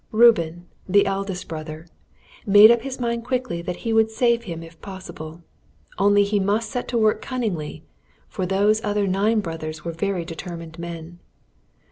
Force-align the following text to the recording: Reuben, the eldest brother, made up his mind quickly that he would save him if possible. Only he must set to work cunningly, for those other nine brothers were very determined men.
Reuben, 0.11 0.65
the 0.89 1.05
eldest 1.05 1.47
brother, 1.47 1.85
made 2.43 2.71
up 2.71 2.81
his 2.81 2.99
mind 2.99 3.23
quickly 3.23 3.61
that 3.61 3.75
he 3.85 3.93
would 3.93 4.09
save 4.09 4.45
him 4.45 4.63
if 4.63 4.81
possible. 4.81 5.43
Only 5.99 6.23
he 6.23 6.39
must 6.39 6.71
set 6.71 6.87
to 6.87 6.97
work 6.97 7.21
cunningly, 7.21 7.83
for 8.27 8.47
those 8.47 8.83
other 8.83 9.05
nine 9.05 9.41
brothers 9.41 9.85
were 9.85 9.91
very 9.91 10.25
determined 10.25 10.79
men. 10.79 11.19